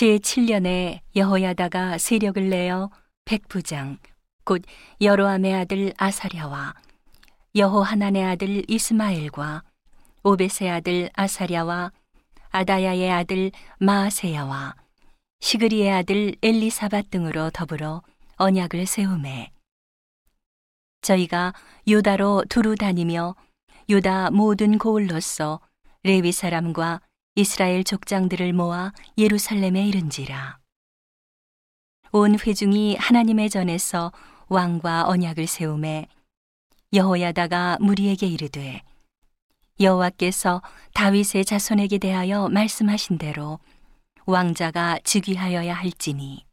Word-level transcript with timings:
제7년에 0.00 1.00
여호야다가 1.14 1.98
세력을 1.98 2.48
내어 2.48 2.88
백부장 3.26 3.98
곧 4.44 4.62
여로함의 5.02 5.54
아들 5.54 5.92
아사랴와 5.98 6.74
여호하난의 7.54 8.24
아들 8.24 8.64
이스마엘과 8.66 9.62
오베스의 10.22 10.70
아들 10.70 11.10
아사랴와 11.12 11.92
아다야의 12.48 13.10
아들 13.10 13.50
마아세야와 13.78 14.74
시그리의 15.40 15.92
아들 15.92 16.34
엘리사밧 16.42 17.10
등으로 17.10 17.50
더불어 17.50 18.00
언약을 18.36 18.86
세우매. 18.86 19.52
저희가 21.02 21.52
유다로 21.86 22.44
두루 22.48 22.74
다니며 22.76 23.34
유다 23.90 24.30
모든 24.30 24.78
고을로서 24.78 25.60
레위 26.04 26.32
사람과 26.32 27.02
이스라엘 27.36 27.84
족장들을 27.84 28.52
모아 28.52 28.92
예루살렘에 29.16 29.86
이른지라. 29.86 30.58
온 32.12 32.36
회중이 32.38 32.96
하나님의 32.96 33.50
전에서 33.50 34.12
왕과 34.48 35.06
언약을 35.06 35.46
세우매 35.46 36.08
여호야다가 36.92 37.78
무리에게 37.80 38.26
이르되 38.26 38.82
여호와께서 39.78 40.60
다윗의 40.92 41.44
자손에게 41.44 41.98
대하여 41.98 42.48
말씀하신 42.48 43.18
대로 43.18 43.60
왕자가 44.26 44.98
즉위하여야 45.04 45.72
할지니 45.72 46.44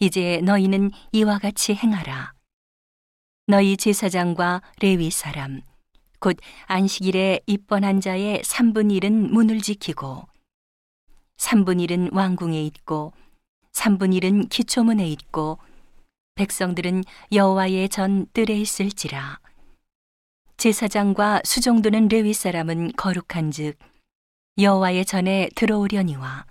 이제 0.00 0.40
너희는 0.42 0.92
이와 1.12 1.38
같이 1.38 1.74
행하라 1.74 2.32
너희 3.46 3.76
제사장과 3.76 4.62
레위 4.80 5.10
사람 5.10 5.60
곧 6.18 6.36
안식일에 6.66 7.40
입번한 7.46 8.00
자의 8.00 8.40
3분 8.42 8.96
1은 9.00 9.30
문을 9.30 9.60
지키고 9.60 10.26
3분 11.36 11.86
1은 11.86 12.14
왕궁에 12.14 12.62
있고 12.64 13.12
3분 13.72 14.18
1은 14.20 14.48
기초문에 14.48 15.08
있고 15.10 15.58
백성들은 16.36 17.04
여호와의 17.32 17.88
전 17.88 18.26
뜰에 18.32 18.58
있을지라. 18.58 19.40
제사장과 20.58 21.42
수종도는 21.44 22.08
레위 22.08 22.32
사람은 22.32 22.92
거룩한즉 22.96 23.78
여호와의 24.58 25.04
전에 25.04 25.50
들어오려니와 25.54 26.46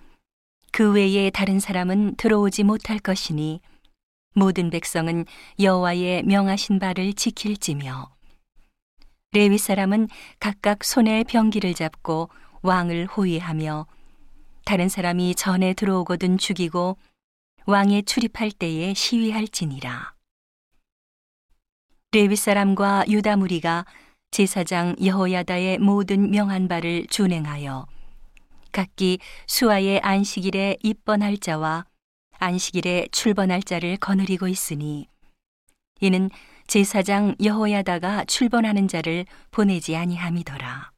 그 0.70 0.92
외에 0.92 1.30
다른 1.30 1.58
사람은 1.58 2.16
들어오지 2.16 2.62
못할 2.62 2.98
것이니 2.98 3.60
모든 4.34 4.70
백성은 4.70 5.24
여호와의 5.58 6.22
명하신 6.24 6.78
바를 6.78 7.12
지킬지며 7.14 8.15
레위 9.36 9.58
사람은 9.58 10.08
각각 10.40 10.82
손에 10.82 11.22
병기를 11.24 11.74
잡고 11.74 12.30
왕을 12.62 13.04
호위하며 13.04 13.86
다른 14.64 14.88
사람이 14.88 15.34
전에 15.34 15.74
들어오거든 15.74 16.38
죽이고 16.38 16.96
왕에 17.66 18.00
출입할 18.00 18.50
때에 18.52 18.94
시위할지니라. 18.94 20.14
레위 22.12 22.34
사람과 22.34 23.04
유다 23.08 23.36
무리가 23.36 23.84
제사장 24.30 24.96
여호야다의 25.04 25.80
모든 25.80 26.30
명한 26.30 26.66
바를 26.66 27.06
준행하여 27.10 27.86
각기 28.72 29.18
수아의 29.46 30.00
안식일에 30.00 30.78
입번할 30.82 31.36
자와 31.36 31.84
안식일에 32.38 33.08
출번할 33.12 33.62
자를 33.64 33.98
거느리고 33.98 34.48
있으니 34.48 35.08
이는 36.00 36.30
제사장 36.66 37.36
여호야다가 37.42 38.24
출번하는 38.24 38.88
자를 38.88 39.24
보내지 39.52 39.96
아니함이더라. 39.96 40.90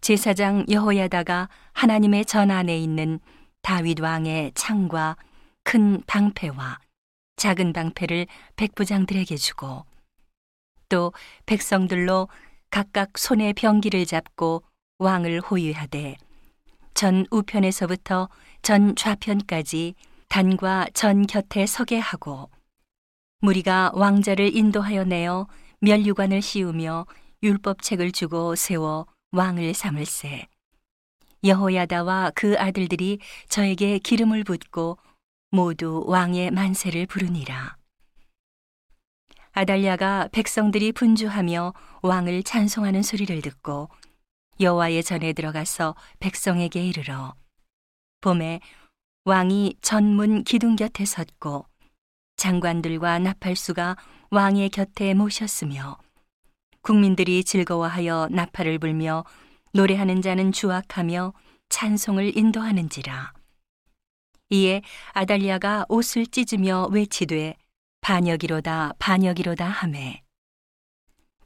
제사장 0.00 0.66
여호야다가 0.68 1.48
하나님의 1.72 2.24
전 2.24 2.50
안에 2.50 2.76
있는 2.76 3.20
다윗 3.62 4.00
왕의 4.00 4.52
창과 4.54 5.16
큰 5.62 6.02
방패와 6.06 6.80
작은 7.36 7.72
방패를 7.72 8.26
백부장들에게 8.56 9.36
주고 9.36 9.84
또 10.88 11.12
백성들로 11.46 12.28
각각 12.70 13.16
손에 13.16 13.52
병기를 13.52 14.04
잡고 14.06 14.64
왕을 14.98 15.40
호위하되 15.40 16.16
전 16.94 17.24
우편에서부터 17.30 18.28
전 18.62 18.96
좌편까지 18.96 19.94
단과 20.28 20.86
전 20.92 21.26
곁에 21.26 21.66
서게 21.66 21.98
하고 21.98 22.50
무리가 23.44 23.90
왕자를 23.94 24.56
인도하여 24.56 25.02
내어 25.02 25.48
멸류관을 25.80 26.40
씌우며 26.40 27.06
율법책을 27.42 28.12
주고 28.12 28.54
세워 28.54 29.08
왕을 29.32 29.74
삼을세. 29.74 30.46
여호야다와 31.42 32.30
그 32.36 32.54
아들들이 32.56 33.18
저에게 33.48 33.98
기름을 33.98 34.44
붓고 34.44 34.96
모두 35.50 36.04
왕의 36.06 36.52
만세를 36.52 37.06
부르니라. 37.06 37.76
아달랴가 39.50 40.28
백성들이 40.30 40.92
분주하며 40.92 41.74
왕을 42.02 42.44
찬송하는 42.44 43.02
소리를 43.02 43.42
듣고 43.42 43.88
여호와의 44.60 45.02
전에 45.02 45.32
들어가서 45.32 45.96
백성에게 46.20 46.86
이르러 46.86 47.34
봄에 48.20 48.60
왕이 49.24 49.78
전문 49.82 50.44
기둥 50.44 50.76
곁에 50.76 51.04
섰고 51.04 51.71
장관들과 52.42 53.20
나팔수가 53.20 53.96
왕의 54.30 54.70
곁에 54.70 55.14
모셨으며 55.14 55.96
국민들이 56.80 57.44
즐거워하여 57.44 58.26
나팔을 58.32 58.80
불며 58.80 59.24
노래하는 59.72 60.22
자는 60.22 60.50
주악하며 60.50 61.34
찬송을 61.68 62.36
인도하는지라. 62.36 63.32
이에 64.50 64.82
아달랴가 65.12 65.86
옷을 65.88 66.26
찢으며 66.26 66.88
외치되 66.90 67.54
반역이로다 68.00 68.94
반역이로다 68.98 69.64
하매. 69.64 70.22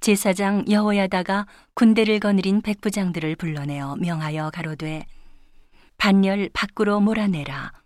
제사장 0.01 0.65
여호야다가 0.67 1.47
군대를 1.75 2.21
거느린 2.21 2.63
백부장들을 2.63 3.37
불러내어 3.37 3.97
명하여 3.97 4.49
가로되 4.49 5.05
반열 5.99 6.49
밖으로 6.55 7.01
몰아내라 7.01 7.86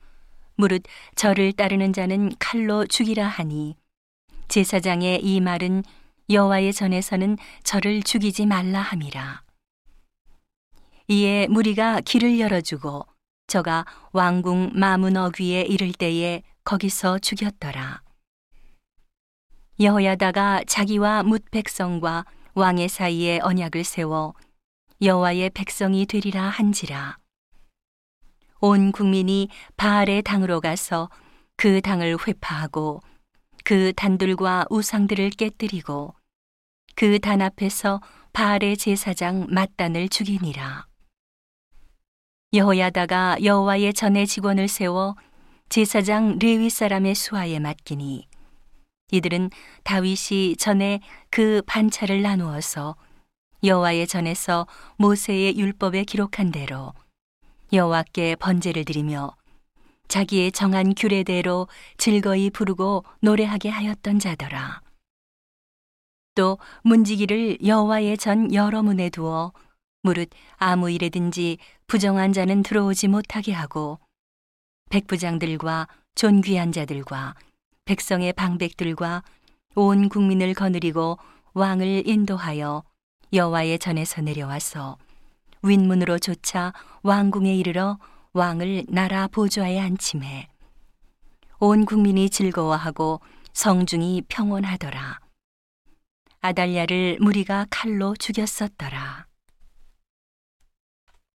무릇 0.61 0.83
저를 1.17 1.53
따르는 1.53 1.93
자는 1.93 2.31
칼로 2.39 2.87
죽이라 2.87 3.27
하니 3.27 3.75
제사장의 4.49 5.25
이 5.25 5.41
말은 5.41 5.83
여호와의 6.29 6.73
전에서는 6.73 7.39
저를 7.65 8.03
죽이지 8.03 8.47
말라 8.47 8.81
함이라 8.81 9.43
이에 11.09 11.49
무리가 11.49 12.01
길을 12.03 12.39
열어주고 12.39 13.05
저가 13.49 13.85
왕궁 14.13 14.71
마문 14.75 15.17
어귀에 15.17 15.63
이를 15.63 15.93
때에 15.93 16.43
거기서 16.63 17.19
죽였더라. 17.19 18.01
여호야다가 19.81 20.63
자기와 20.69 21.25
뭇 21.25 21.43
백성과 21.51 22.27
왕의 22.55 22.89
사이에 22.89 23.41
언약을 23.43 23.83
세워 23.83 24.35
여호와의 25.03 25.51
백성이 25.51 26.07
되리라 26.07 26.45
한지라. 26.45 27.20
온 28.61 28.93
국민이 28.93 29.49
바알의 29.77 30.23
당으로 30.23 30.61
가서 30.61 31.09
그 31.57 31.81
당을 31.81 32.17
회파하고 32.27 33.03
그 33.65 33.93
단들과 33.95 34.67
우상들을 34.71 35.31
깨뜨리고 35.31 36.15
그 36.95 37.19
단 37.19 37.41
앞에서 37.41 38.01
바알의 38.33 38.77
제사장 38.77 39.47
mat단을 39.51 40.09
죽이니라. 40.09 40.87
여호야다가 42.53 43.39
여호와의 43.43 43.95
전에 43.95 44.27
직원을 44.27 44.69
세워 44.69 45.17
제사장 45.69 46.39
레위 46.41 46.69
사람의 46.69 47.15
수하에 47.15 47.59
맡기니 47.61 48.27
이들은 49.13 49.51
다윗이 49.85 50.57
전에 50.57 51.01
그 51.31 51.63
반차를 51.67 52.23
나누어서 52.23 52.97
여호와의 53.63 54.07
전에서 54.07 54.67
모세의 54.97 55.59
율법에 55.59 56.05
기록한 56.05 56.51
대로 56.51 56.93
여호와께 57.73 58.37
번제를 58.37 58.85
드리며 58.85 59.37
자기의 60.09 60.51
정한 60.53 60.95
규례대로 60.95 61.69
즐거이 61.97 62.51
부르고 62.51 63.05
노래하게 63.21 63.69
하였던 63.69 64.19
자더라. 64.19 64.81
또 66.35 66.59
문지기를 66.83 67.59
여호와의 67.65 68.19
전 68.19 68.53
여러 68.53 68.83
문에 68.83 69.09
두어 69.09 69.53
무릇 70.03 70.31
아무 70.57 70.91
일에든지 70.91 71.59
부정한 71.87 72.33
자는 72.33 72.63
들어오지 72.63 73.09
못하게 73.09 73.53
하고 73.53 74.01
백부장들과 74.91 75.87
존귀한 76.15 76.73
자들과 76.73 77.35
백성의 77.85 78.33
방백들과 78.33 79.23
온 79.77 80.09
국민을 80.09 80.55
거느리고 80.55 81.19
왕을 81.55 82.09
인도하여 82.09 82.83
여호와의 83.33 83.79
전에서 83.79 84.23
내려와서 84.23 84.99
윗문으로 85.63 86.19
조차 86.19 86.73
왕궁에 87.03 87.55
이르러 87.55 87.99
왕을 88.33 88.87
나라 88.89 89.27
보좌에 89.29 89.79
앉힘해 89.79 90.49
온 91.59 91.85
국민이 91.85 92.31
즐거워하고 92.31 93.21
성중이 93.53 94.23
평온하더라. 94.29 95.21
아달랴를 96.41 97.19
무리가 97.21 97.67
칼로 97.69 98.15
죽였었더라. 98.17 99.30